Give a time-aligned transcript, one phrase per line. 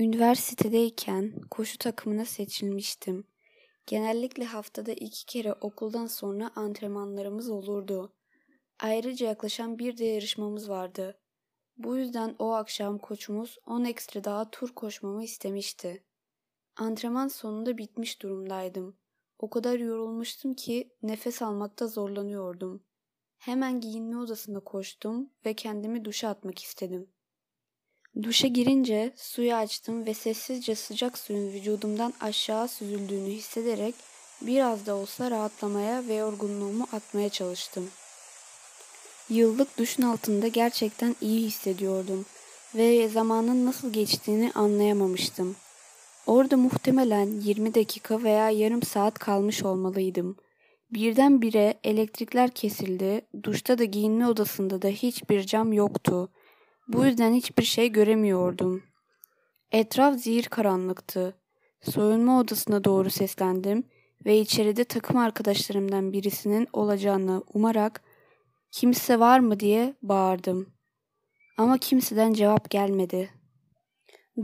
[0.00, 3.26] Üniversitedeyken koşu takımına seçilmiştim.
[3.86, 8.12] Genellikle haftada iki kere okuldan sonra antrenmanlarımız olurdu.
[8.78, 11.20] Ayrıca yaklaşan bir de yarışmamız vardı.
[11.76, 16.04] Bu yüzden o akşam koçumuz 10 ekstra daha tur koşmamı istemişti.
[16.76, 18.96] Antrenman sonunda bitmiş durumdaydım.
[19.38, 22.84] O kadar yorulmuştum ki nefes almakta zorlanıyordum.
[23.38, 27.10] Hemen giyinme odasına koştum ve kendimi duşa atmak istedim.
[28.22, 33.94] Duşa girince suyu açtım ve sessizce sıcak suyun vücudumdan aşağı süzüldüğünü hissederek
[34.42, 37.88] biraz da olsa rahatlamaya ve yorgunluğumu atmaya çalıştım.
[39.28, 42.26] Yıllık duşun altında gerçekten iyi hissediyordum
[42.74, 45.56] ve zamanın nasıl geçtiğini anlayamamıştım.
[46.26, 50.36] Orada muhtemelen 20 dakika veya yarım saat kalmış olmalıydım.
[50.90, 56.30] Birdenbire elektrikler kesildi, duşta da giyinme odasında da hiçbir cam yoktu.
[56.92, 58.82] Bu yüzden hiçbir şey göremiyordum.
[59.72, 61.36] Etraf zehir karanlıktı.
[61.82, 63.84] Soyunma odasına doğru seslendim
[64.24, 68.02] ve içeride takım arkadaşlarımdan birisinin olacağını umarak
[68.70, 70.72] kimse var mı diye bağırdım.
[71.58, 73.30] Ama kimseden cevap gelmedi.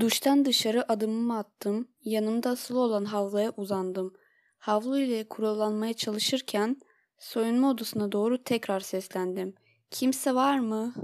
[0.00, 4.12] Duştan dışarı adımımı attım, yanımda asılı olan havluya uzandım.
[4.58, 6.76] Havlu ile kurulanmaya çalışırken
[7.18, 9.54] soyunma odasına doğru tekrar seslendim.
[9.90, 10.94] Kimse var mı?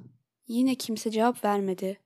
[0.48, 1.98] Yine kimse cevap vermedi.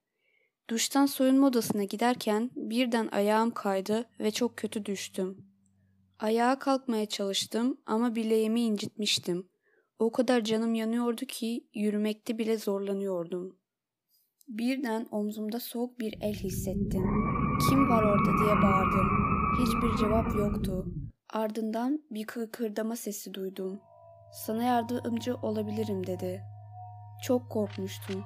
[0.71, 5.45] Duştan soyunma odasına giderken birden ayağım kaydı ve çok kötü düştüm.
[6.19, 9.49] Ayağa kalkmaya çalıştım ama bileğimi incitmiştim.
[9.99, 13.59] O kadar canım yanıyordu ki yürümekte bile zorlanıyordum.
[14.49, 17.05] Birden omzumda soğuk bir el hissettim.
[17.69, 19.09] Kim var orada diye bağırdım.
[19.61, 20.87] Hiçbir cevap yoktu.
[21.29, 23.81] Ardından bir kıkırdama sesi duydum.
[24.47, 26.43] Sana yardımcı olabilirim dedi.
[27.23, 28.25] Çok korkmuştum.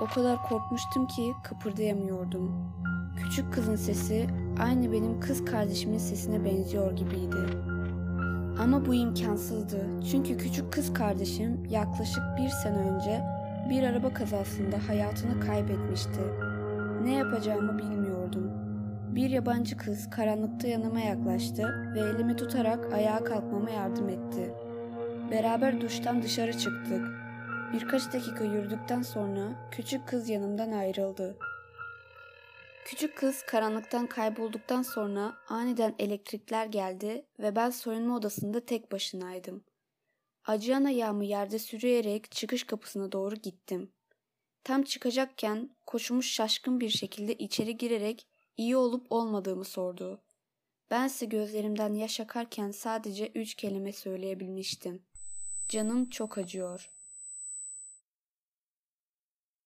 [0.00, 2.72] O kadar korkmuştum ki kıpırdayamıyordum.
[3.16, 4.26] Küçük kızın sesi
[4.60, 7.36] aynı benim kız kardeşimin sesine benziyor gibiydi.
[8.60, 9.86] Ama bu imkansızdı.
[10.10, 13.24] Çünkü küçük kız kardeşim yaklaşık bir sene önce
[13.70, 16.20] bir araba kazasında hayatını kaybetmişti.
[17.02, 18.50] Ne yapacağımı bilmiyordum.
[19.14, 24.54] Bir yabancı kız karanlıkta yanıma yaklaştı ve elimi tutarak ayağa kalkmama yardım etti.
[25.30, 27.23] Beraber duştan dışarı çıktık.
[27.74, 31.38] Birkaç dakika yürüdükten sonra küçük kız yanımdan ayrıldı.
[32.84, 39.64] Küçük kız karanlıktan kaybolduktan sonra aniden elektrikler geldi ve ben soyunma odasında tek başınaydım.
[40.44, 43.92] Acıyan ayağımı yerde sürüyerek çıkış kapısına doğru gittim.
[44.64, 48.26] Tam çıkacakken koşumuş şaşkın bir şekilde içeri girerek
[48.56, 50.22] iyi olup olmadığımı sordu.
[50.90, 55.02] Bense gözlerimden yaş akarken sadece üç kelime söyleyebilmiştim.
[55.68, 56.90] Canım çok acıyor.